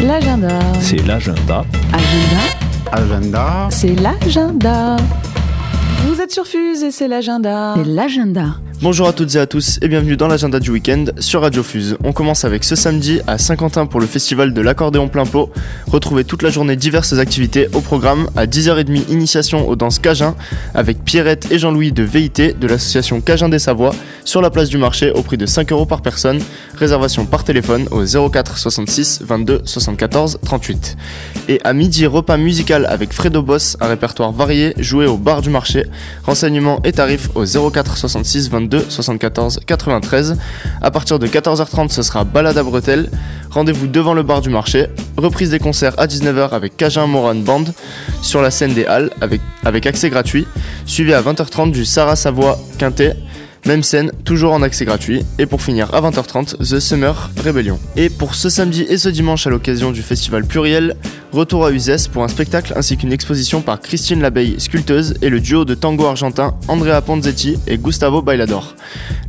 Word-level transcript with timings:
L'agenda. 0.00 0.58
C'est 0.80 1.06
l'agenda. 1.06 1.62
Agenda. 1.92 2.42
Agenda. 2.92 3.68
C'est 3.68 3.94
l'agenda. 4.00 4.96
Vous 6.06 6.18
êtes 6.22 6.32
sur 6.32 6.46
Fuse 6.46 6.82
et 6.82 6.90
c'est 6.90 7.06
l'agenda. 7.06 7.74
C'est 7.76 7.84
l'agenda. 7.84 8.56
Bonjour 8.84 9.08
à 9.08 9.14
toutes 9.14 9.34
et 9.34 9.38
à 9.38 9.46
tous 9.46 9.78
et 9.80 9.88
bienvenue 9.88 10.14
dans 10.14 10.28
l'agenda 10.28 10.60
du 10.60 10.70
week-end 10.70 11.06
sur 11.18 11.40
Radio 11.40 11.62
Fuse. 11.62 11.96
On 12.04 12.12
commence 12.12 12.44
avec 12.44 12.64
ce 12.64 12.76
samedi 12.76 13.18
à 13.26 13.38
Saint-Quentin 13.38 13.86
pour 13.86 13.98
le 13.98 14.06
festival 14.06 14.52
de 14.52 14.60
l'accordéon 14.60 15.08
plein 15.08 15.24
pot. 15.24 15.50
Retrouvez 15.86 16.22
toute 16.24 16.42
la 16.42 16.50
journée 16.50 16.76
diverses 16.76 17.14
activités 17.14 17.68
au 17.72 17.80
programme 17.80 18.28
à 18.36 18.44
10h30 18.44 19.10
initiation 19.10 19.66
aux 19.66 19.74
danses 19.74 19.98
Cajun 19.98 20.34
avec 20.74 21.02
Pierrette 21.02 21.50
et 21.50 21.58
Jean-Louis 21.58 21.92
de 21.92 22.02
VIT 22.02 22.56
de 22.60 22.66
l'association 22.66 23.22
Cajun 23.22 23.48
des 23.48 23.58
Savoies 23.58 23.94
sur 24.26 24.42
la 24.42 24.50
place 24.50 24.68
du 24.68 24.76
marché 24.76 25.10
au 25.12 25.22
prix 25.22 25.38
de 25.38 25.46
5 25.46 25.72
euros 25.72 25.86
par 25.86 26.02
personne. 26.02 26.38
Réservation 26.76 27.24
par 27.24 27.42
téléphone 27.42 27.88
au 27.90 28.04
04 28.04 28.58
66 28.58 29.22
22 29.24 29.62
74 29.64 30.40
38. 30.44 30.96
Et 31.48 31.58
à 31.64 31.72
midi 31.72 32.04
repas 32.04 32.36
musical 32.36 32.84
avec 32.84 33.14
Fredo 33.14 33.42
Boss, 33.42 33.78
un 33.80 33.86
répertoire 33.86 34.32
varié 34.32 34.74
joué 34.76 35.06
au 35.06 35.16
bar 35.16 35.40
du 35.40 35.48
marché. 35.48 35.86
Renseignements 36.24 36.82
et 36.84 36.92
tarifs 36.92 37.30
au 37.34 37.46
04 37.46 37.96
66 37.96 38.50
22 38.50 38.73
74 38.80 39.60
93. 39.66 40.36
À 40.80 40.90
partir 40.90 41.18
de 41.18 41.26
14h30, 41.26 41.90
ce 41.90 42.02
sera 42.02 42.24
balade 42.24 42.58
à 42.58 42.62
bretelles. 42.62 43.10
Rendez-vous 43.50 43.86
devant 43.86 44.14
le 44.14 44.22
bar 44.22 44.40
du 44.40 44.50
marché. 44.50 44.86
Reprise 45.16 45.50
des 45.50 45.58
concerts 45.58 45.94
à 45.98 46.06
19h 46.06 46.50
avec 46.50 46.76
Cajun 46.76 47.06
Moran 47.06 47.36
Band 47.36 47.64
sur 48.22 48.42
la 48.42 48.50
scène 48.50 48.74
des 48.74 48.84
Halles 48.86 49.10
avec, 49.20 49.40
avec 49.64 49.86
accès 49.86 50.10
gratuit. 50.10 50.46
Suivi 50.86 51.14
à 51.14 51.22
20h30 51.22 51.70
du 51.70 51.84
Sarah 51.84 52.16
Savoie 52.16 52.58
Quintet. 52.78 53.16
Même 53.66 53.82
scène, 53.82 54.12
toujours 54.24 54.52
en 54.52 54.60
accès 54.60 54.84
gratuit. 54.84 55.24
Et 55.38 55.46
pour 55.46 55.62
finir 55.62 55.94
à 55.94 56.02
20h30, 56.02 56.58
The 56.58 56.80
Summer 56.80 57.30
Rebellion. 57.44 57.78
Et 57.96 58.10
pour 58.10 58.34
ce 58.34 58.50
samedi 58.50 58.82
et 58.88 58.98
ce 58.98 59.08
dimanche 59.08 59.46
à 59.46 59.50
l'occasion 59.50 59.90
du 59.90 60.02
festival 60.02 60.44
Pluriel, 60.44 60.96
retour 61.32 61.64
à 61.64 61.72
Uzès 61.72 62.08
pour 62.12 62.22
un 62.24 62.28
spectacle 62.28 62.74
ainsi 62.76 62.98
qu'une 62.98 63.12
exposition 63.12 63.62
par 63.62 63.80
Christine 63.80 64.20
Labeille, 64.20 64.56
sculpteuse, 64.58 65.14
et 65.22 65.30
le 65.30 65.40
duo 65.40 65.64
de 65.64 65.74
tango 65.74 66.04
argentin 66.04 66.54
Andrea 66.68 67.00
Ponzetti 67.00 67.56
et 67.66 67.78
Gustavo 67.78 68.20
Bailador. 68.20 68.74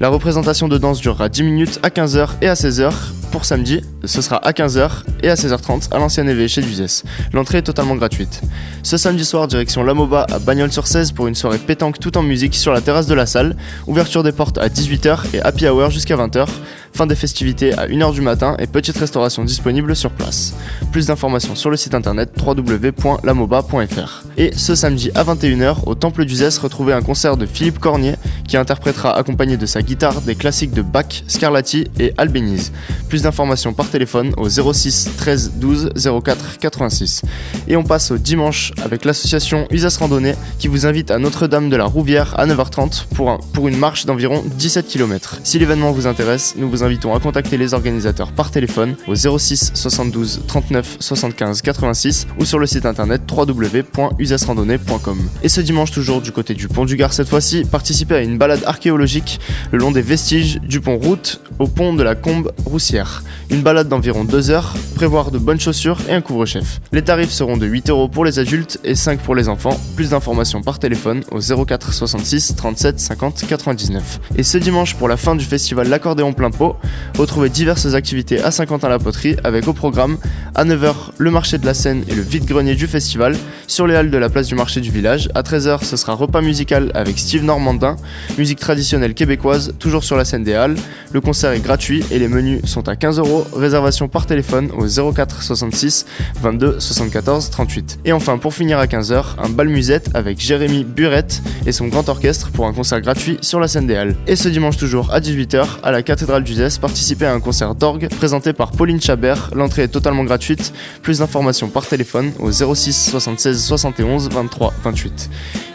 La 0.02 0.09
représentation 0.09 0.67
de 0.67 0.77
danse 0.77 0.99
durera 0.99 1.30
10 1.30 1.44
minutes 1.44 1.80
à 1.81 1.88
15h 1.89 2.31
et 2.42 2.49
à 2.49 2.55
16h. 2.55 2.92
Pour 3.36 3.44
samedi, 3.44 3.81
ce 4.05 4.22
sera 4.22 4.38
à 4.38 4.53
15h 4.53 5.03
et 5.22 5.30
à 5.30 5.33
16h30 5.33 5.94
à 5.94 5.97
l'ancienne 5.97 6.30
évêché 6.30 6.61
d'Uzès. 6.61 7.03
L'entrée 7.33 7.58
est 7.58 7.64
totalement 7.64 7.95
gratuite. 7.95 8.39
Ce 8.81 8.95
samedi 8.95 9.25
soir, 9.25 9.50
direction 9.50 9.83
Lamoba 9.83 10.25
à 10.31 10.39
Bagnols-sur-Cèze 10.39 11.11
pour 11.11 11.27
une 11.27 11.36
soirée 11.36 11.58
pétanque 11.58 12.00
tout 12.00 12.17
en 12.17 12.23
musique 12.23 12.55
sur 12.55 12.72
la 12.72 12.80
terrasse 12.80 13.08
de 13.08 13.14
la 13.14 13.25
salle. 13.25 13.58
Ouverture 13.88 14.23
des 14.23 14.31
portes 14.31 14.58
à 14.58 14.69
18h 14.69 15.36
et 15.36 15.42
happy 15.42 15.67
hour 15.67 15.92
jusqu'à 15.92 16.16
20h. 16.16 16.47
Fin 16.95 17.07
des 17.07 17.15
festivités 17.15 17.73
à 17.73 17.88
1h 17.88 18.13
du 18.13 18.21
matin 18.21 18.55
et 18.57 18.67
petite 18.67 18.97
restauration 18.97 19.43
disponible 19.43 19.97
sur 19.97 20.11
place. 20.11 20.53
Plus 20.93 21.07
d'informations 21.07 21.53
sur 21.53 21.69
le 21.69 21.75
site 21.75 21.93
internet 21.93 22.29
www.lamoba.fr. 22.41 24.23
Et 24.37 24.53
ce 24.55 24.75
samedi 24.75 25.11
à 25.13 25.25
21h, 25.25 25.79
au 25.87 25.95
Temple 25.95 26.23
d'Uzès, 26.23 26.57
retrouvez 26.57 26.93
un 26.93 27.02
concert 27.02 27.35
de 27.35 27.45
Philippe 27.45 27.79
Cornier 27.79 28.15
qui 28.47 28.55
interprétera 28.55 29.17
accompagné 29.17 29.57
de 29.57 29.65
sa 29.65 29.81
guitare 29.81 30.21
des 30.21 30.35
classiques 30.35 30.71
de 30.71 30.81
Bach, 30.81 31.23
Scarlatti 31.27 31.89
et 31.99 32.13
Albéniz. 32.17 32.71
Plus 33.09 33.23
d'informations 33.23 33.73
par 33.73 33.89
téléphone 33.89 34.31
au 34.37 34.47
06 34.47 35.09
13 35.17 35.52
12 35.55 35.91
04 36.23 36.59
86. 36.59 37.23
Et 37.67 37.75
on 37.75 37.83
passe 37.83 38.11
au 38.11 38.17
dimanche 38.17 38.71
avec 38.81 39.03
l'association 39.03 39.67
Uzès 39.69 39.97
Randonnée 39.99 40.35
qui 40.59 40.69
vous 40.69 40.85
invite 40.85 41.11
à 41.11 41.19
Notre-Dame 41.19 41.69
de 41.69 41.75
la 41.75 41.83
Rouvière 41.83 42.39
à 42.39 42.47
9h30 42.47 43.07
pour, 43.13 43.31
un, 43.31 43.39
pour 43.52 43.67
une 43.67 43.77
marche 43.77 44.05
d'environ 44.05 44.45
17 44.45 44.87
km. 44.87 45.39
Si 45.43 45.59
l'événement 45.59 45.91
vous 45.91 46.07
intéresse, 46.07 46.55
nous 46.57 46.69
vous 46.69 46.84
invitons 46.86 47.16
à 47.16 47.19
contacter 47.19 47.58
les 47.58 47.73
organisateurs 47.73 48.31
par 48.31 48.52
téléphone 48.52 48.95
au 49.08 49.16
06 49.16 49.72
72 49.73 50.44
39 50.47 50.98
75 50.99 51.61
86 51.61 52.27
ou 52.39 52.45
sur 52.45 52.59
le 52.59 52.67
site 52.67 52.86
internet 52.86 53.21
www.usasrandonnée.com. 53.30 55.30
Et 55.43 55.49
ce 55.49 55.61
dimanche 55.61 55.92
toujours 55.92 56.21
du 56.21 56.32
côté 56.32 56.54
du 56.54 56.67
pont 56.67 56.86
du 56.86 56.95
Gard 56.95 57.14
cette 57.14 57.27
fois-ci, 57.27 57.65
participez 57.65 58.15
à 58.15 58.21
une 58.21 58.37
balade 58.37 58.64
archéologique 58.65 59.39
le 59.71 59.80
long 59.80 59.92
des 59.92 60.02
vestiges 60.02 60.59
du 60.61 60.80
pont 60.80 60.98
route 60.98 61.42
au 61.59 61.67
pont 61.67 61.93
de 61.93 62.04
la 62.04 62.15
Combe 62.15 62.52
Roussière. 62.65 63.23
Une 63.49 63.61
balade 63.61 63.88
d'environ 63.88 64.23
2 64.23 64.52
heures, 64.52 64.76
prévoir 64.95 65.32
de 65.32 65.38
bonnes 65.38 65.59
chaussures 65.59 65.99
et 66.08 66.14
un 66.14 66.21
couvre-chef. 66.21 66.80
Les 66.92 67.04
tarifs 67.04 67.32
seront 67.32 67.58
de 67.58 67.65
8 67.65 67.89
euros 67.89 68.08
pour 68.08 68.26
les 68.26 68.39
adultes 68.39 68.80
et 68.83 68.95
5 68.95 69.20
pour 69.20 69.36
les 69.36 69.49
enfants. 69.49 69.80
Plus 69.95 70.11
d'informations 70.11 70.61
par 70.61 70.80
téléphone 70.80 71.23
au 71.32 71.39
04 71.39 71.93
66 71.93 72.55
37 72.55 72.99
50 72.99 73.45
99. 73.48 74.20
Et 74.38 74.43
ce 74.43 74.58
dimanche 74.58 74.95
pour 74.95 75.08
la 75.08 75.17
fin 75.17 75.36
du 75.36 75.45
festival 75.45 75.88
L'accordéon 75.88 76.33
plein 76.33 76.52
pot, 76.52 76.74
retrouvez 77.17 77.49
diverses 77.49 77.93
activités 77.93 78.41
à 78.41 78.52
Saint-Quentin-la-Poterie 78.52 79.37
avec 79.43 79.67
au 79.67 79.73
programme 79.73 80.17
à 80.53 80.65
9h 80.65 80.93
le 81.17 81.31
marché 81.31 81.58
de 81.58 81.65
la 81.65 81.73
Seine 81.73 82.03
et 82.08 82.15
le 82.15 82.21
vide-grenier 82.21 82.75
du 82.75 82.87
festival 82.87 83.36
sur 83.67 83.87
les 83.87 83.95
halles 83.95 84.11
de 84.11 84.17
la 84.17 84.30
place 84.30 84.47
du 84.47 84.55
marché 84.55 84.81
du 84.81 84.91
village. 84.91 85.30
À 85.35 85.41
13h 85.41 85.83
ce 85.83 85.97
sera 85.97 86.14
repas 86.14 86.41
musical 86.41 86.91
avec 86.93 87.19
Steve 87.19 87.43
Normandin, 87.43 87.95
musique 88.37 88.59
traditionnelle 88.59 89.14
québécoise 89.14 89.73
toujours 89.80 90.03
sur 90.03 90.17
la 90.17 90.25
scène 90.25 90.43
des 90.43 90.53
halles. 90.53 90.75
Le 91.11 91.21
concert 91.21 91.52
est 91.52 91.59
gratuit 91.59 92.03
et 92.11 92.19
les 92.19 92.27
menus 92.27 92.61
sont 92.65 92.87
à 92.87 92.95
15 92.95 93.19
euros. 93.19 93.45
Réservation 93.55 94.08
par 94.08 94.25
téléphone 94.25 94.69
au 94.77 94.85
04 95.14 95.41
66 95.41 96.05
22 96.41 96.80
74 96.80 97.49
38. 97.49 97.99
Et 98.05 98.14
enfin 98.14 98.37
pour 98.37 98.53
finir 98.53 98.80
à 98.80 98.85
15h, 98.85 99.23
un 99.43 99.49
bal 99.49 99.69
musette 99.69 100.09
avec 100.14 100.39
Jérémy 100.39 100.83
Burette 100.83 101.41
et 101.65 101.71
son 101.71 101.87
grand 101.87 102.08
orchestre 102.09 102.52
pour 102.52 102.65
un 102.65 102.73
concert 102.73 103.02
gratuit 103.02 103.37
sur 103.41 103.59
la 103.59 103.67
scène 103.67 103.87
des 103.87 103.95
halles. 103.95 104.15
Et 104.27 104.35
ce 104.35 104.49
dimanche 104.49 104.77
toujours 104.77 105.14
à 105.14 105.19
18h 105.19 105.65
à 105.83 105.91
la 105.91 106.03
cathédrale 106.03 106.43
d'Uzès, 106.65 106.80
participez 106.80 107.26
à 107.26 107.33
un 107.33 107.39
concert 107.39 107.76
d'orgue 107.76 108.09
présenté 108.09 108.53
par 108.53 108.71
Pauline 108.71 109.02
Chabert. 109.02 109.52
L'entrée 109.53 109.83
est 109.83 109.87
totalement 109.87 110.23
gratuite. 110.23 110.73
Plus 111.02 111.20
d'informations 111.20 111.70
par 111.70 111.86
téléphone 111.86 112.31
au 112.39 112.52
06 112.52 113.09
76 113.11 113.64
71 113.64 114.30
23 114.30 114.73
28. 114.83 115.30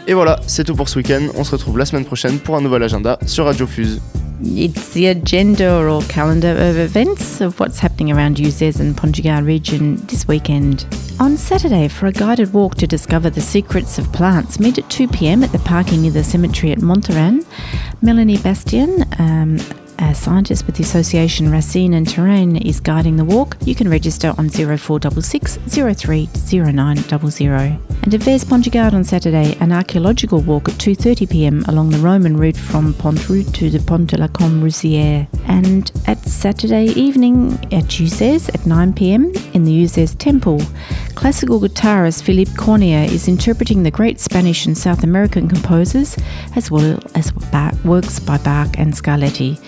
Et 0.07 0.13
voilà, 0.13 0.39
c'est 0.47 0.63
tout 0.63 0.75
pour 0.75 0.89
ce 0.89 0.99
week-end. 0.99 1.27
On 1.35 1.43
se 1.43 1.51
retrouve 1.51 1.77
la 1.77 1.85
semaine 1.85 2.05
prochaine 2.05 2.39
pour 2.39 2.55
un 2.55 2.61
nouvel 2.61 2.83
agenda 2.83 3.17
sur 3.25 3.45
Radio 3.45 3.67
Fuse. 3.67 4.01
It's 4.43 4.89
the 4.93 5.05
agenda 5.05 5.87
or 5.87 6.01
calendar 6.07 6.49
of 6.49 6.77
events 6.77 7.41
of 7.41 7.59
what's 7.59 7.79
happening 7.79 8.11
around 8.11 8.39
Uzes 8.39 8.79
and 8.79 8.95
Pontigar 8.95 9.45
region 9.45 9.97
this 10.07 10.27
weekend. 10.27 10.87
On 11.19 11.37
Saturday, 11.37 11.87
for 11.87 12.07
a 12.07 12.11
guided 12.11 12.51
walk 12.51 12.75
to 12.75 12.87
discover 12.87 13.29
the 13.29 13.41
secrets 13.41 13.99
of 13.99 14.11
plants, 14.11 14.59
meet 14.59 14.79
at 14.79 14.89
2 14.89 15.07
pm 15.07 15.43
at 15.43 15.51
the 15.51 15.59
parking 15.59 16.01
near 16.01 16.11
the 16.11 16.23
cemetery 16.23 16.71
at 16.71 16.79
Monteran. 16.79 17.45
Melanie 18.01 18.39
Bastian, 18.39 19.05
um, 19.19 19.57
a 20.01 20.15
scientist 20.15 20.65
with 20.65 20.75
the 20.75 20.83
Association 20.83 21.51
Racine 21.51 21.93
and 21.93 22.07
Terrain, 22.07 22.57
is 22.57 22.79
guiding 22.79 23.15
the 23.15 23.23
walk. 23.23 23.55
You 23.65 23.75
can 23.75 23.89
register 23.89 24.33
on 24.37 24.49
0466 24.49 25.59
03 25.67 26.29
0900. 26.51 27.79
And 28.03 28.13
at 28.13 28.23
Vers 28.23 28.43
Pontigard 28.43 28.93
on 28.93 29.03
Saturday, 29.03 29.55
an 29.59 29.71
archaeological 29.71 30.41
walk 30.41 30.69
at 30.69 30.75
2:30 30.75 31.29
p.m. 31.29 31.65
along 31.67 31.91
the 31.91 31.99
Roman 31.99 32.35
route 32.35 32.57
from 32.57 32.93
Pontroute 32.95 33.53
to 33.53 33.69
the 33.69 33.79
Pont 33.79 34.09
de 34.09 34.17
la 34.17 34.27
Combe 34.27 34.63
Roussière. 34.63 35.27
And 35.47 35.91
at 36.07 36.17
Saturday 36.27 36.85
evening 36.85 37.53
at 37.71 37.85
Uzes 37.85 38.49
at 38.53 38.65
9 38.65 38.93
p.m. 38.93 39.31
in 39.53 39.65
the 39.65 39.83
Uzes 39.83 40.17
Temple, 40.17 40.61
classical 41.11 41.59
guitarist 41.59 42.23
Philippe 42.23 42.51
Cornier 42.51 43.11
is 43.11 43.27
interpreting 43.27 43.83
the 43.83 43.91
great 43.91 44.19
Spanish 44.19 44.65
and 44.65 44.75
South 44.77 45.03
American 45.03 45.47
composers 45.47 46.17
as 46.55 46.71
well 46.71 46.99
as 47.15 47.33
works 47.83 48.19
by 48.19 48.37
Bach 48.37 48.77
and 48.77 48.93
Scarlatti. 48.93 49.59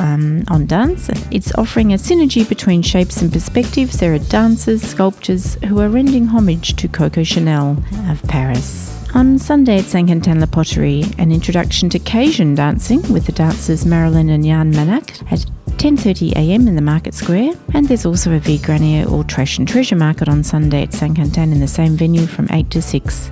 um, 0.00 0.44
on 0.48 0.66
dance. 0.66 1.08
It's 1.30 1.54
offering 1.56 1.92
a 1.92 1.96
synergy 1.96 2.48
between 2.48 2.82
shapes 2.82 3.22
and 3.22 3.32
perspectives. 3.32 3.98
There 3.98 4.14
are 4.14 4.18
dancers, 4.18 4.82
sculptors 4.82 5.54
who 5.64 5.80
are 5.80 5.88
rendering 5.88 6.26
homage 6.26 6.76
to 6.76 6.88
Coco 6.88 7.22
Chanel 7.22 7.82
of 8.08 8.22
Paris. 8.24 8.92
On 9.14 9.38
Sunday 9.38 9.78
at 9.78 9.84
St. 9.84 10.08
Quentin 10.08 10.40
La 10.40 10.46
Pottery, 10.46 11.04
an 11.18 11.32
introduction 11.32 11.88
to 11.90 11.98
Cajun 11.98 12.54
dancing 12.54 13.00
with 13.12 13.24
the 13.26 13.32
dancers 13.32 13.86
Marilyn 13.86 14.28
and 14.28 14.44
Jan 14.44 14.72
Manak 14.72 15.32
at 15.32 15.46
10.30am 15.78 16.66
in 16.66 16.74
the 16.74 16.82
Market 16.82 17.14
Square. 17.14 17.54
And 17.74 17.86
there's 17.88 18.06
also 18.06 18.32
a 18.32 18.38
V 18.38 18.58
Granier 18.58 19.10
or 19.10 19.24
Trash 19.24 19.58
and 19.58 19.66
Treasure 19.66 19.96
Market 19.96 20.28
on 20.28 20.42
Sunday 20.44 20.82
at 20.82 20.92
St. 20.92 21.14
Quentin 21.14 21.52
in 21.52 21.60
the 21.60 21.68
same 21.68 21.96
venue 21.96 22.26
from 22.26 22.48
8 22.50 22.70
to 22.70 22.82
6. 22.82 23.30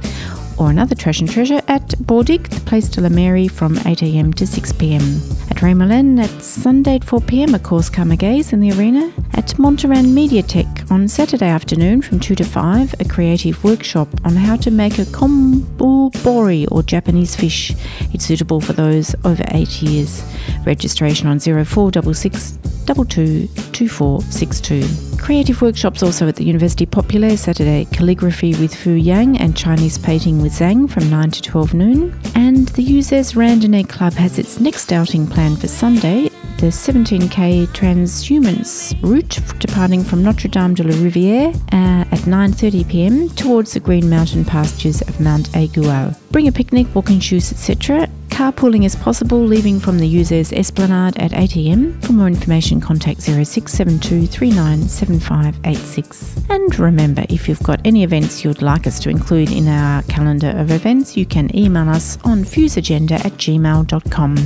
Or 0.59 0.71
another 0.71 0.95
Trash 0.95 1.21
and 1.21 1.31
Treasure 1.31 1.63
at 1.69 1.89
Bordick, 1.99 2.49
the 2.49 2.61
Place 2.61 2.89
de 2.89 3.01
la 3.01 3.09
Mairie 3.09 3.49
from 3.49 3.77
8am 3.77 4.35
to 4.35 4.45
6pm. 4.45 5.51
At 5.51 5.57
Tremolin 5.59 6.23
at 6.23 6.43
Sunday 6.43 6.97
at 6.97 7.05
4 7.05 7.21
pm, 7.21 7.55
of 7.55 7.63
course, 7.63 7.89
Kamagaze 7.91 8.53
in 8.53 8.61
the 8.61 8.73
arena. 8.73 9.13
At 9.35 9.49
Monterand 9.59 10.07
Mediatek 10.07 10.74
on 10.91 11.09
Saturday 11.09 11.49
afternoon 11.49 12.03
from 12.03 12.21
2 12.21 12.35
to 12.35 12.45
5, 12.45 12.95
a 13.01 13.05
creative 13.05 13.63
workshop 13.65 14.09
on 14.25 14.37
how 14.37 14.57
to 14.57 14.71
make 14.71 14.99
a 14.99 15.05
kombubori 15.05 16.71
or 16.71 16.83
Japanese 16.83 17.37
fish. 17.37 17.73
It's 18.13 18.25
suitable 18.25 18.61
for 18.61 18.73
those 18.73 19.15
over 19.25 19.45
8 19.49 19.83
years. 19.83 20.23
Registration 20.65 21.29
on 21.29 21.41
0466 21.41 22.59
222462. 22.87 25.19
Creative 25.19 25.61
workshops 25.63 26.03
also 26.03 26.29
at 26.29 26.37
the 26.37 26.45
University 26.45 26.87
Populaire 26.87 27.37
Saturday 27.37 27.87
calligraphy 27.87 28.55
with 28.57 28.75
Fu 28.75 28.91
Yang 28.91 29.39
and 29.39 29.57
Chinese 29.57 29.97
painting 29.97 30.43
with 30.43 30.53
Zhang 30.53 30.91
from 30.91 31.09
9 31.09 31.31
to 31.31 31.43
12 31.43 31.75
noon. 31.75 32.21
And 32.35 32.69
the 32.69 32.85
UZES 32.85 33.35
Randonnée 33.35 33.89
Club 33.89 34.13
has 34.15 34.39
its 34.39 34.61
next 34.61 34.93
outing 34.93 35.27
planned 35.27 35.61
for 35.61 35.69
Sunday, 35.69 36.29
the 36.65 36.71
17k 36.71 37.67
transhumance 37.75 38.95
route 39.03 39.39
departing 39.59 40.03
from 40.03 40.23
Notre 40.23 40.49
Dame 40.49 40.73
de 40.73 40.83
la 40.83 40.95
Rivière 40.95 41.55
uh, 41.75 42.07
at 42.11 42.21
9:30 42.21 42.89
p.m. 42.89 43.29
towards 43.37 43.75
the 43.75 43.81
green 43.81 44.09
mountain 44.09 44.47
pastures 44.47 45.03
of 45.03 45.21
Mount 45.21 45.51
Aigual. 45.51 46.17
Bring 46.33 46.49
a 46.49 46.53
picnic, 46.53 46.87
walking 46.95 47.21
shoes, 47.21 47.53
etc. 47.53 48.09
Carpooling 48.31 48.87
is 48.87 48.97
possible, 48.97 49.45
leaving 49.45 49.79
from 49.79 49.99
the 49.99 50.09
user's 50.09 50.55
Esplanade 50.55 51.19
at 51.19 51.33
8am. 51.33 52.03
For 52.03 52.15
more 52.15 52.29
information, 52.29 52.81
contact 52.81 53.21
0672 53.21 54.27
397586. 54.27 56.47
And 56.49 56.79
remember, 56.79 57.27
if 57.29 57.47
you've 57.47 57.63
got 57.63 57.83
any 57.85 58.05
events 58.05 58.43
you'd 58.43 58.63
like 58.63 58.87
us 58.87 58.99
to 59.01 59.11
include 59.11 59.51
in 59.51 59.69
our 59.69 60.03
calendar 60.05 60.55
of 60.57 60.71
events, 60.71 61.15
you 61.15 61.27
can 61.27 61.55
email 61.55 61.91
us 61.91 62.17
on 62.25 62.43
fuseagenda 62.43 63.23
at 63.23 63.33
gmail.com. 63.33 64.37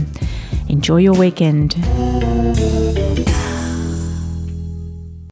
Enjoy 0.68 0.98
your 0.98 1.14
weekend. 1.14 1.74